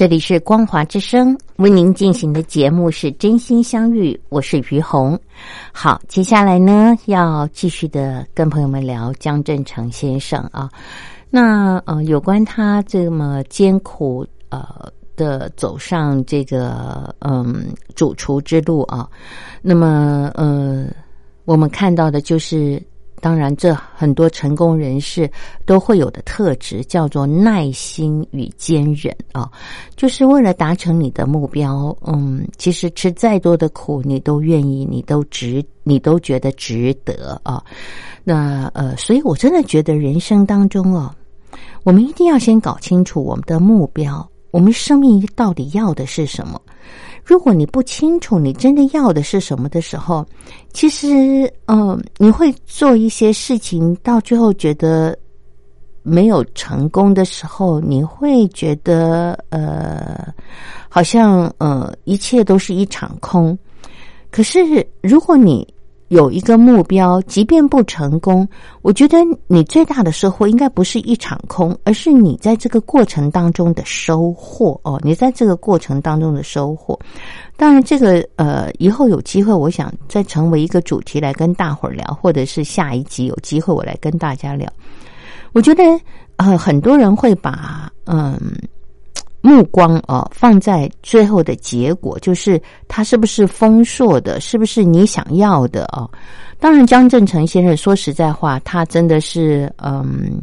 [0.00, 5.20] 这里是光华之声为您进行的节目是真心相遇，我是于红。
[5.74, 10.70] 好，接下来呢要继续的跟朋友们聊江振成先生啊。
[11.28, 19.06] 那呃，有关他这么艰苦呃的走上这个嗯主厨之路啊，
[19.60, 20.86] 那么呃，
[21.44, 22.82] 我们看到的就是。
[23.20, 25.30] 当然，这很多成功人士
[25.66, 29.50] 都会有的特质叫做耐心与坚忍啊，
[29.94, 37.62] 就是为了达成你的目标，嗯，其实吃再多的苦，你都愿意，你都值，你都觉得值得啊。
[38.24, 41.14] 那呃，所以我真的觉得人生当中哦，
[41.82, 46.60] 我们一定要先搞清楚我们的目标，我们生命到底要的是什么。
[47.24, 50.26] 如果你不清楚你真的要的是什么的时候，
[50.72, 55.16] 其实，嗯，你会做一些事情，到最后觉得
[56.02, 60.32] 没有成功的时候，你会觉得，呃，
[60.88, 63.56] 好像，呃，一切都是一场空。
[64.30, 64.60] 可是，
[65.02, 65.66] 如果你
[66.10, 68.46] 有一个目标，即便不成功，
[68.82, 75.00] 我觉得你最大的收获应该不是一场空，而是你在这个过程当中的收获哦。
[75.04, 76.98] 你在这个过程当中的收获，
[77.56, 84.68] 当然这个呃，以后有机会，我想再成为一个主题来跟大伙儿聊，或者是下一集有机会我来跟大家聊。
[85.52, 85.84] 我觉得
[86.38, 88.36] 呃，很多人会把嗯。
[89.40, 96.08] 目光啊，放在最后的结果，就是他是不是丰硕的，是不是你想要的啊？
[96.58, 100.42] 当然，江正成先生说实在话，他真的是嗯，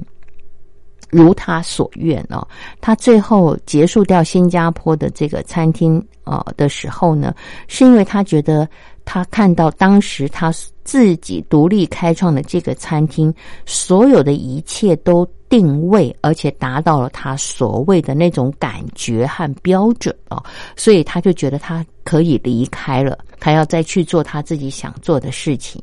[1.12, 2.45] 如他所愿哦。
[2.82, 7.36] 他最后结束掉新加坡的这个餐厅啊的时候呢，
[7.68, 8.68] 是因为他觉得
[9.08, 10.53] 他看到当时他
[10.84, 13.34] 自己独立开创的这个餐厅，
[13.66, 15.26] 所有的一切都。
[15.49, 20.43] 定位，而且达到了他所谓的那种感觉和标准哦，
[20.76, 25.82] 所以他就觉得他可以离开了，他要再去做他自己想做的事情。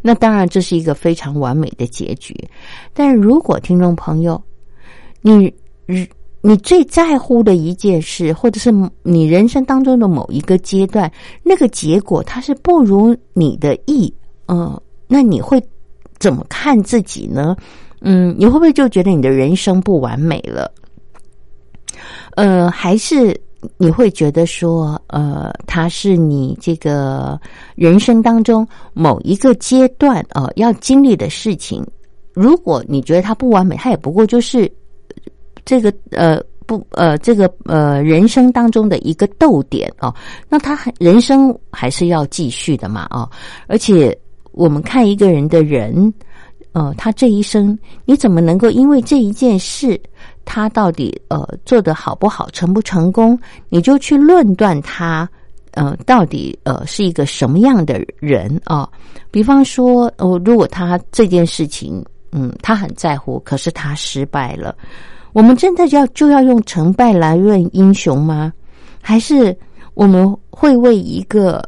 [0.00, 2.34] 那当然，这是一个非常完美的结局。
[2.94, 4.42] 但如果听众朋友，
[5.20, 5.52] 你
[6.44, 8.70] 你最在乎的一件事，或者是
[9.04, 11.10] 你人生当中的某一个阶段，
[11.42, 14.12] 那个结果它是不如你的意，
[14.48, 15.62] 嗯，那你会
[16.18, 17.56] 怎么看自己呢？
[18.00, 20.68] 嗯，你会不会就觉得你的人生不完美了？
[22.34, 23.40] 呃，还是
[23.76, 27.40] 你会觉得说，呃，它是你这个
[27.76, 31.86] 人生当中某一个阶段啊要经历的事情？
[32.32, 34.68] 如果你觉得它不完美，它也不过就是
[35.64, 40.14] 这个呃不呃这个呃人生当中的一个逗点啊，
[40.48, 43.28] 那他人生还是要继续的嘛啊！
[43.66, 44.16] 而且
[44.52, 46.12] 我们看一个人的人。
[46.74, 50.00] 呃，他这一生，你怎么能够因为这一件事，
[50.42, 53.38] 他到底呃做的好不好，成不成功，
[53.68, 55.28] 你就去论断他，
[55.72, 58.88] 呃，到底呃是一个什么样的人啊？
[59.30, 64.74] 比方说，哦，如果他这件事情，嗯，他很在乎，可是他失败了，
[65.32, 68.52] 我们真的要就要用成败来论英雄吗？
[69.00, 69.56] 还是
[69.94, 71.62] 我们会为一个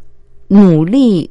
[0.49, 1.31] 努力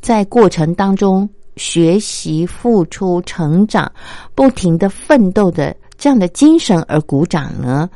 [0.00, 1.28] 在过程当中？
[1.56, 3.90] 学习、付出、成长、
[4.32, 7.90] 不停的奋斗的这样的精神而鼓掌呢？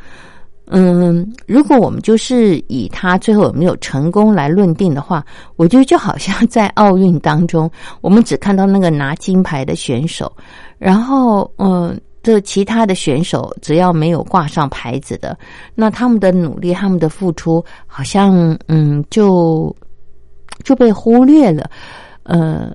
[0.67, 5.25] 嗯，如果我们就是以他最后有没有成功来论定的话，
[5.55, 7.71] 我觉得就好像在奥运当中，
[8.01, 10.33] 我们只看到那个拿金牌的选手，
[10.77, 15.37] 然后嗯，这其他的选手只要没有挂上牌子的，
[15.75, 19.75] 那他们的努力、他们的付出，好像嗯就
[20.63, 21.71] 就被忽略了，
[22.25, 22.75] 呃。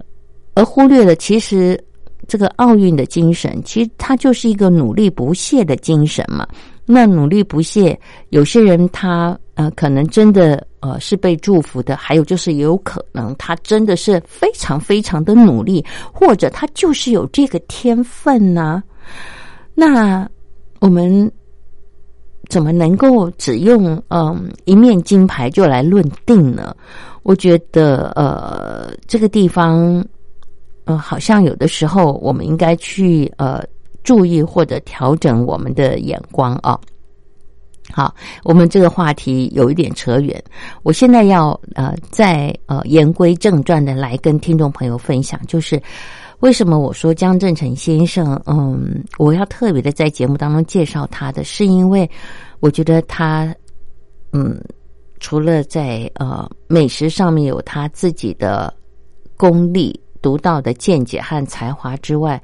[0.53, 1.79] 而忽略了，其实
[2.27, 6.47] 这个奥运的精神，其实它就是一个努力不懈的精神嘛。
[6.83, 7.95] 那努力不懈，
[8.29, 18.81] 有些人他呃可能真的呃是被祝福的，还有就是有可能他真的是非常非常的努力，或者他就是有这个天分呢。
[19.79, 20.27] 那
[20.79, 21.31] 我们
[22.49, 26.75] 怎么能够只用嗯一面金牌就来论定呢？
[27.21, 30.03] 我觉得呃这个地方。
[30.89, 33.61] 呃，好像有的时候我们应该去呃
[34.05, 36.79] 注意或者调整我们的眼光啊。
[37.91, 38.15] 好，
[38.45, 40.41] 我们这个话题有一点扯远，
[40.83, 45.77] 我现在要呃再呃言归正传的来跟听众朋友分享，就是
[46.39, 52.09] 为什么我说江正成先生，嗯，我要特别的在节目当中介绍他的是因为
[52.59, 53.53] 我觉得他
[54.33, 54.59] 嗯，
[55.19, 58.73] 除了在呃美食上面有他自己的
[59.35, 59.99] 功力。
[60.19, 62.41] 独到的见解和才华之外，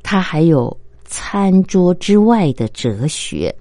[0.00, 0.74] 他还有
[1.04, 3.54] 餐桌之外的哲学。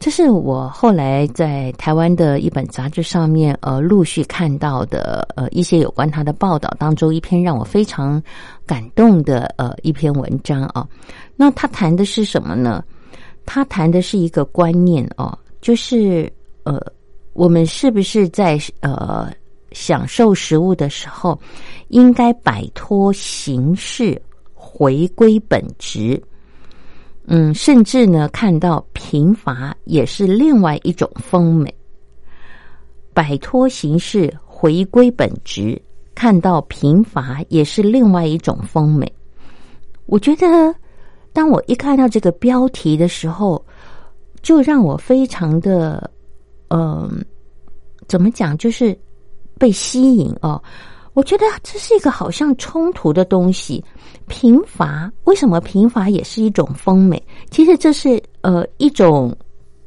[0.00, 8.20] 这是我后来在台湾的一本杂志上面，呃，陆续看到的，呃，一些有关他的报道当中，一篇让我非常
[8.64, 10.88] 感动的，呃，一篇文章啊。
[11.36, 12.82] 那他谈的是什么呢？
[13.44, 16.32] 他谈的是一个观念哦，就是
[16.62, 16.80] 呃，
[17.34, 19.30] 我们是不是在呃
[19.72, 21.38] 享受食物的时候，
[21.88, 24.18] 应该摆脱形式，
[24.54, 26.18] 回归本质。
[27.32, 31.72] 嗯，甚至呢，看到贫乏也是另外一种丰美。
[33.14, 35.80] 摆脱形式，回归本质，
[36.12, 39.10] 看到贫乏也是另外一种丰美。
[40.06, 40.74] 我觉得，
[41.32, 43.64] 当我一看到这个标题的时候，
[44.42, 46.10] 就让我非常的，
[46.68, 47.24] 嗯，
[48.08, 48.98] 怎么讲，就是
[49.56, 50.60] 被吸引哦。
[51.12, 53.84] 我觉得这是一个好像冲突的东西。
[54.28, 57.20] 贫乏为什么贫乏也是一种丰美？
[57.50, 59.36] 其实这是呃一种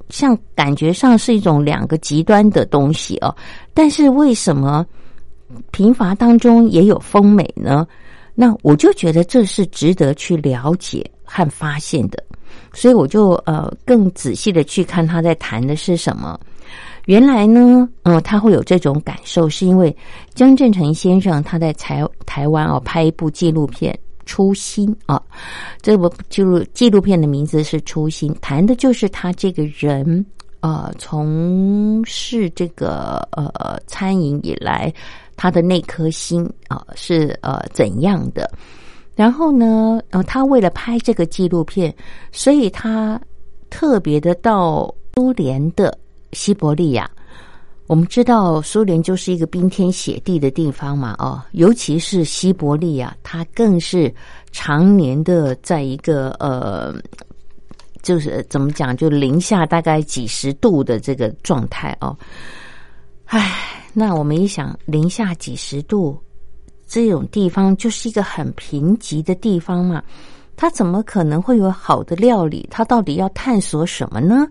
[0.10, 3.34] 像感觉上是一种两个极端的东西哦。
[3.74, 4.86] 但是为什么
[5.72, 7.88] 贫乏当中也有丰美呢？
[8.36, 12.22] 那我就觉得这是值得去了解和发现的。
[12.74, 16.38] 所以我就呃更仔细的去看他在谈的是什么。
[17.06, 19.94] 原来呢，嗯，他会有这种感受，是因为
[20.34, 23.94] 江振成先生他在台台湾哦拍一部纪录片
[24.26, 25.22] 《初心》啊，
[25.82, 30.26] 这部纪录纪录片的名字是《初心》，谈的就是他这个人
[30.62, 34.90] 呃从事这个呃餐饮以来，
[35.36, 38.50] 他的那颗心啊是呃怎样的？
[39.14, 41.94] 然后呢，呃，他为了拍这个纪录片，
[42.32, 43.20] 所以他
[43.70, 46.00] 特别的到苏联的。
[46.34, 47.10] 西伯利亚，
[47.88, 54.14] 我们知道苏联就是一个冰天雪地的地方嘛，哦，尤其是西伯利亚，它更是
[54.52, 56.96] 常年的在一个呃，
[58.02, 62.18] 就是怎么讲，就零下大概几十度的这个状态哦。
[63.26, 66.18] 唉，那我们一想，零下几十度
[66.88, 70.04] 这种地方就是一个很贫瘠的地方嘛，
[70.56, 72.68] 它怎么可能会有好的料理？
[72.70, 74.48] 它到底要探索什么呢？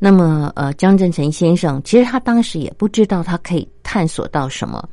[0.00, 4.88] 那么，呃，江振成先生其实他当时也不知道他可以探索到什么，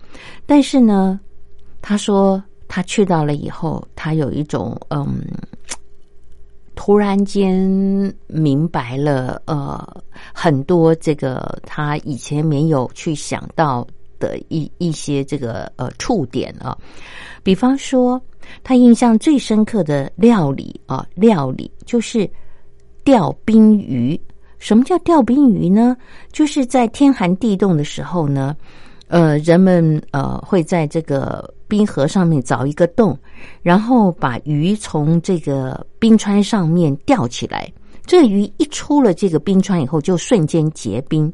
[0.47, 1.19] 但是呢，
[1.79, 5.21] 他说他去到了以后，他有一种嗯，
[6.73, 10.01] 突然间明白了，呃，
[10.33, 13.85] 很多这个他以前没有去想到
[14.17, 16.75] 的一一些这个呃触点啊，
[17.43, 18.19] 比方说
[18.63, 22.27] 他印象最深刻的料理啊，料理就是
[23.03, 24.19] 钓冰鱼。
[24.65, 25.95] 什么叫钓冰鱼呢？
[26.31, 28.55] 就是在天寒地冻的时候呢，
[29.09, 33.15] 呃，人们呃会在这个冰河上面凿一个洞，
[33.61, 37.71] 然后把鱼从这个冰川上面钓起来。
[38.07, 41.31] 这鱼一出了这个冰川以后，就瞬间结冰。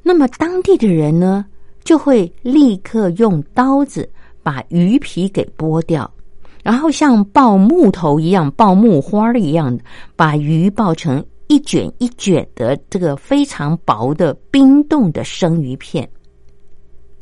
[0.00, 1.44] 那么当地的人呢，
[1.82, 4.08] 就会立刻用刀子
[4.44, 6.08] 把鱼皮给剥掉，
[6.62, 9.76] 然后像爆木头一样、爆木花一样
[10.14, 11.26] 把鱼爆成。
[11.48, 16.08] 一卷一卷的这个非常薄的冰冻的生鱼片，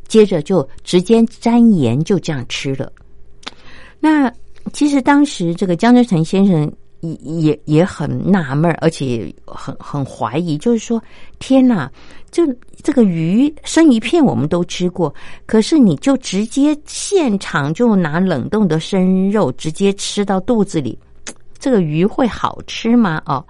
[0.09, 2.91] 接着就直接沾盐就这样吃了。
[4.01, 4.33] 那
[4.73, 11.03] 其实当时这个江浙成先生也也也很纳闷，而且很很怀疑，就是说
[11.39, 11.91] 天哪，
[12.31, 12.47] 这
[12.83, 15.15] 这个鱼生鱼片我们都吃过，
[15.45, 20.99] 可是你就直接现场就拿冷冻的生肉直接吃到肚子里，
[21.59, 23.21] 这个鱼会好吃吗？
[23.27, 23.45] 哦。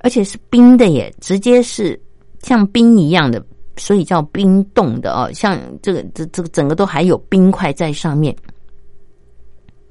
[0.00, 2.00] 而且是冰的耶，直接是
[2.40, 3.44] 像冰一样的，
[3.76, 5.28] 所以叫冰冻的哦。
[5.32, 8.34] 像这个这这个整个都还有冰块在上面。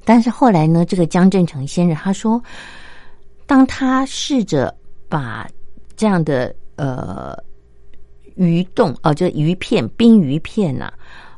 [0.05, 2.41] 但是后来呢，这个江振成先生他说，
[3.45, 4.73] 当他试着
[5.09, 5.45] 把
[5.97, 7.37] 这样的呃
[8.35, 10.89] 鱼冻哦，就鱼片冰鱼片呐，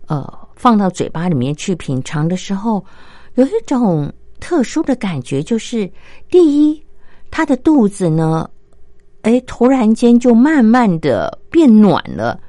[0.05, 2.85] 呃放到嘴巴里面去品尝的时候，
[3.33, 5.91] 有一种特殊的感觉，就是
[6.29, 6.37] 第
[6.69, 6.85] 一，
[7.31, 8.47] 他的肚子呢。
[9.23, 12.39] 哎，突然间就慢慢的变暖了，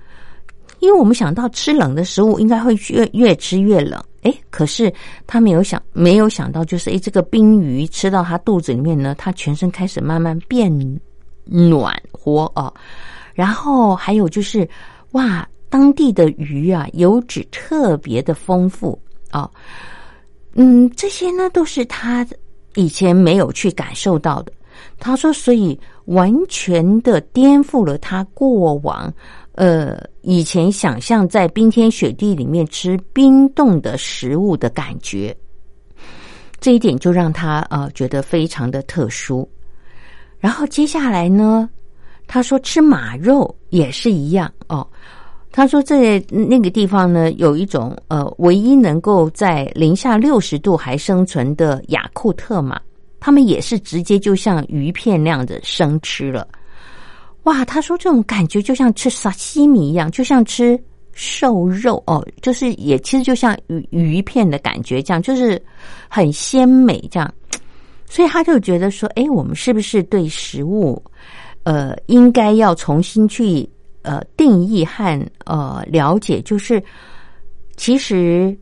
[0.79, 4.01] 因为我们想到吃冷的食物应该会越越吃越冷。
[4.23, 4.93] 哎，可是
[5.27, 10.71] 他没有想，没有想到，就是哎，这个冰鱼吃到他肚子里面呢，他全身开始慢慢变
[11.45, 12.73] 暖和哦。
[13.33, 14.69] 然后还有就是，
[15.13, 19.01] 哇，当地的鱼啊，油脂特别的丰富
[19.31, 19.51] 啊。
[20.53, 22.27] 嗯，这些呢都是他
[22.75, 24.53] 以前没有去感受到的。
[25.01, 25.81] 他说，所以。
[26.07, 29.13] 完全的颠覆了他过往，
[29.53, 35.37] 呃，以前想象在冰天雪地里面吃冰冻的食物的感觉，
[36.59, 39.49] 这一点就让他呃觉得非常的特殊。
[40.41, 41.71] 然后接下来呢，
[42.27, 44.85] 他说吃马肉也是一样哦。
[45.53, 52.81] 他说在那个地方呢，有一种呃，唯一能够在零下六十度还生存的雅库特马，
[53.21, 56.49] 他们也是直接就像鱼片那样的生吃了。
[57.45, 65.63] 哇，他说这种感觉就像吃沙西米一样，就像吃瘦肉哦，就是也其实就像鱼鱼片的感觉，这样就是
[66.09, 67.33] 很鲜美这样。
[68.07, 71.01] 所以他就觉得说，哎，我们是不是对食物，
[71.63, 73.69] 呃，应该要重新去。
[74.03, 76.83] 呃，定义和呃了解，就是
[77.77, 78.57] 其实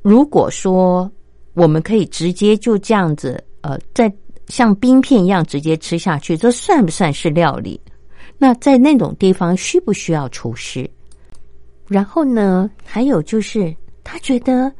[0.00, 1.10] 如果说
[1.54, 4.12] 我们可以直接就这样子，呃，在
[4.48, 7.80] 像冰片一样直接吃下去，这算不算是料理？
[8.38, 10.88] 那在那种地方需不需要厨师？
[11.86, 13.74] 然后呢，还有就是
[14.04, 14.72] 他觉得。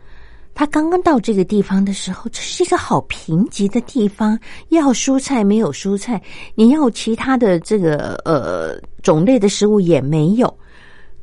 [0.52, 6.20] 他刚刚到这个地方的时候，这是一个好贫瘠的地方，要蔬菜没有蔬菜，
[6.54, 10.52] 你要其他的这个呃种类的食物也没有。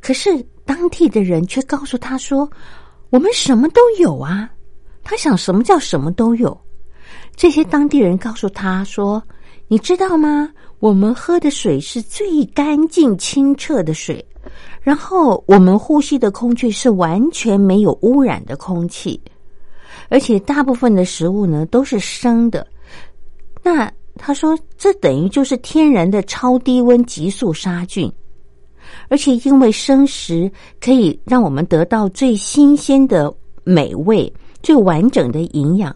[0.00, 2.50] 可是当地的人却告诉他说
[3.10, 4.50] ：“我们什么都有啊！”
[5.08, 6.54] 他想，什么叫什么都有？
[7.34, 9.22] 这些当地人告诉他说
[9.66, 10.50] ：“你知道吗？
[10.80, 14.22] 我们喝的水是最干净清澈的水。”
[14.82, 19.18] 然后我们呼吸的空气是完全没有污染的空气，
[20.10, 22.66] 而且大部分的食物呢都是生的。
[23.62, 28.12] 那他说，这等于就是天然的超低温急速杀菌，
[29.08, 33.34] 而且因为生食可以让我们得到最新鲜的
[33.64, 34.30] 美味、
[34.62, 35.94] 最完整的营养。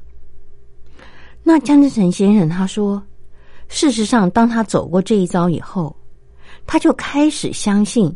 [1.43, 3.03] 那江志成先生他说，
[3.69, 5.95] 事实上，当他走过这一遭以后，
[6.67, 8.15] 他就开始相信。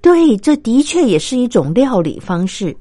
[0.00, 2.76] 对，这的确也是一种料理方式，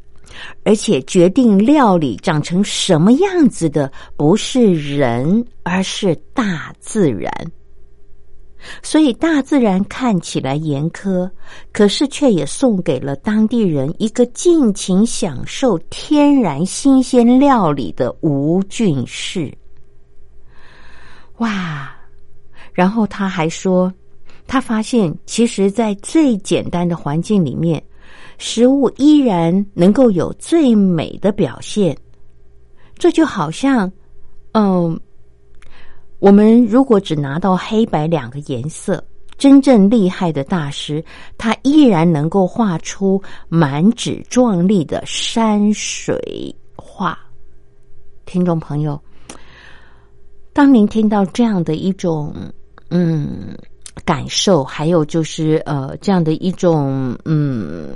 [0.63, 7.31] 而且决定料理长成什么样子的，不是人，而是大自然。
[8.83, 11.29] 所以，大自然看起来严苛，
[11.71, 19.51] 可是却也送给了当地人一个尽情享受天然新鲜料理的无菌室。
[21.37, 21.95] 哇！
[22.73, 23.91] 然后他还说。
[24.47, 27.81] 他发现，其实，在最简单的环境里面，
[28.37, 31.97] 食物依然能够有最美的表现。
[32.97, 33.89] 这就好像，
[34.51, 34.99] 嗯，
[36.21, 39.03] 我们如果只拿到黑白两个颜色，
[39.39, 41.03] 真正厉害的大师，
[41.35, 43.19] 他依然能够画出
[43.49, 47.17] 满纸壮丽的山水画。
[48.23, 49.01] 听众朋友，
[50.53, 52.33] 当您听到这样的一种，
[52.91, 53.57] 嗯。
[54.05, 57.93] 感受，还有就是呃，这样的一种嗯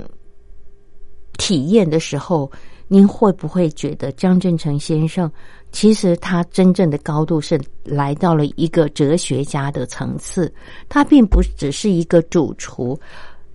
[1.38, 2.50] 体验的时候，
[2.86, 5.28] 您会不会觉得张振成先生
[5.72, 10.52] 其实他真正的高度是来到了一个哲学家的层次？
[10.88, 12.98] 他并不只是一个主厨，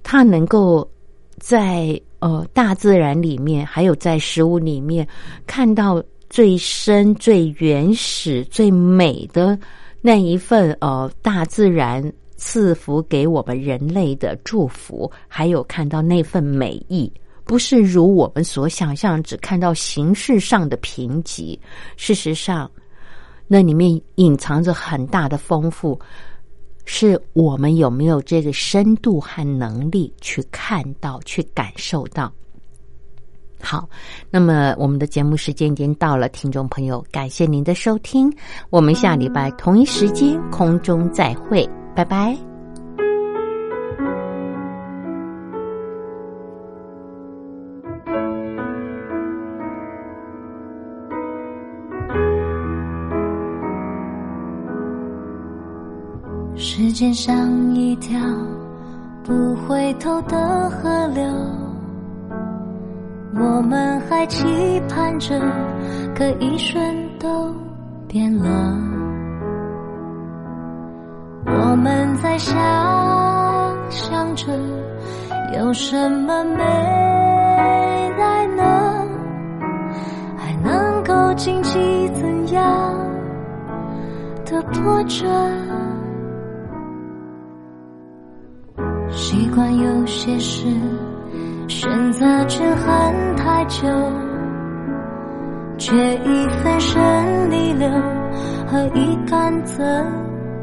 [0.03, 0.87] 他能够
[1.37, 5.07] 在呃大自然里面，还有在食物里面
[5.45, 9.57] 看到最深、最原始、最美的
[10.01, 12.11] 那一份呃大自然。
[12.43, 17.13] 赐福给我们人类的祝福，还有看到那份美意，
[17.51, 21.59] 不是如我们所想象，只看到形式上的贫瘠。
[21.97, 22.71] 事实上，
[23.45, 25.99] 那里面隐藏着很大的丰富，
[26.85, 32.31] 是我们有没有这个深度和能力去看到、去感受到。
[33.61, 33.85] 好，
[34.29, 38.33] 那么我们的节目时间已经到了，听众朋友，感谢您的收听，
[38.69, 41.69] 我们下礼拜同一时间空中再会。
[41.93, 42.50] 拜拜。
[56.91, 58.19] 时间像一条
[59.23, 61.23] 不回头的河流，
[63.33, 64.45] 我们还期
[64.89, 65.39] 盼着，
[66.13, 66.83] 可一瞬
[67.17, 67.55] 都
[68.09, 68.49] 变了。
[71.45, 72.59] 我们在想
[73.89, 74.47] 象着
[75.57, 76.59] 有什么没
[78.19, 79.07] 来呢？
[80.35, 82.93] 还能够经济怎样
[84.43, 85.25] 的波折？
[89.11, 90.65] 习惯有些事
[91.67, 93.87] 选择权衡太久，
[95.77, 97.87] 却一分身逆流
[98.67, 99.81] 和一杆子。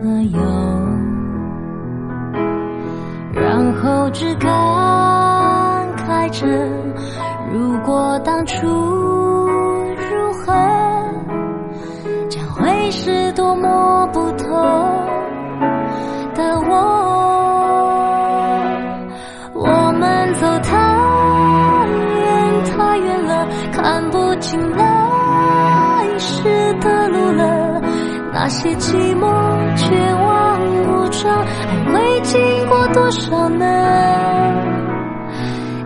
[0.00, 0.40] 了有，
[3.34, 4.48] 然后只感
[5.96, 6.46] 慨着，
[7.52, 8.64] 如果当初
[28.48, 29.28] 那些寂寞、
[29.76, 33.66] 绝望、无常，还会经过多少呢？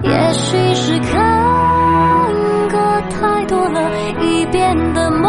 [0.04, 2.32] 也许是看
[2.70, 2.78] 过
[3.10, 3.90] 太多了，
[4.20, 5.28] 一遍的梦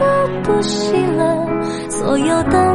[0.00, 0.04] 都
[0.42, 1.46] 不醒了，
[1.88, 2.74] 所有的、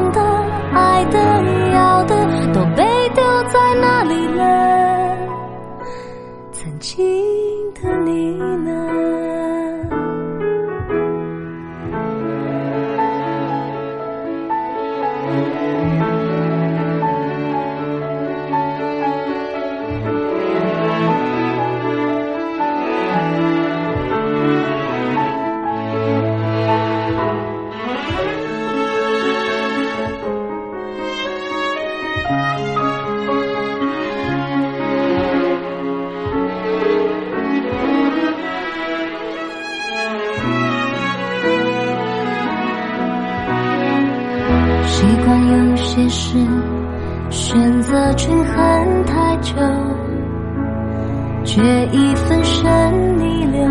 [51.91, 53.67] 一分身逆流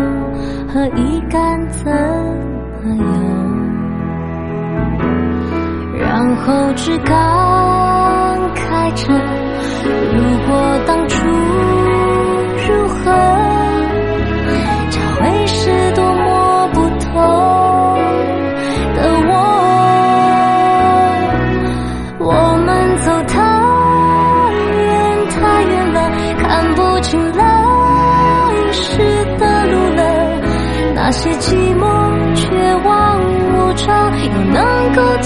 [0.67, 1.91] 和一干怎
[2.83, 3.03] 么有？
[5.99, 7.15] 然后只感
[8.55, 9.13] 慨着，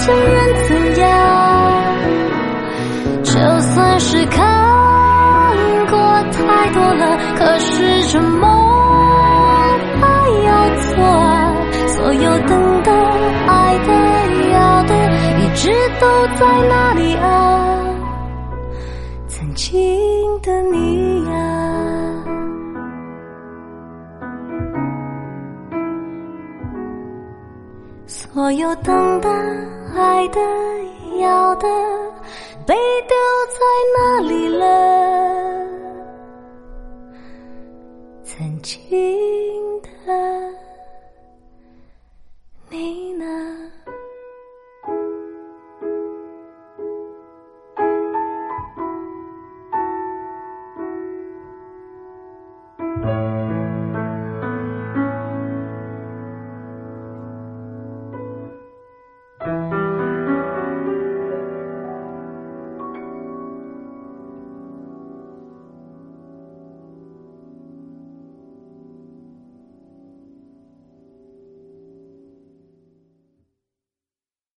[0.06, 0.34] 能够将人
[0.68, 1.06] 怎样？
[3.24, 5.56] 就算是看
[5.90, 5.98] 过
[6.32, 8.48] 太多了，可是这梦
[10.00, 10.04] 还
[10.44, 10.48] 要
[10.80, 11.52] 做啊。
[11.88, 12.90] 所有等的、
[13.46, 13.88] 爱的、
[14.52, 14.94] 要的，
[15.40, 17.24] 一直都在那里啊。
[19.28, 19.74] 曾经
[20.42, 21.34] 的你呀、
[28.06, 29.28] 所有等的、
[29.98, 30.40] 爱的、
[31.18, 31.66] 要的，
[32.66, 33.16] 被丢
[33.48, 33.58] 在
[33.96, 34.45] 哪里